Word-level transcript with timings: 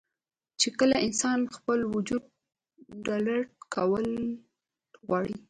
چې 0.59 0.67
کله 0.79 0.95
انسان 1.07 1.39
خپل 1.55 1.79
وجود 1.93 2.23
الرټ 3.15 3.49
کول 3.73 4.05
غواړي 5.07 5.35